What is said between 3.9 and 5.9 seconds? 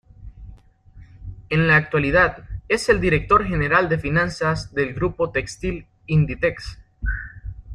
Finanzas del grupo textil,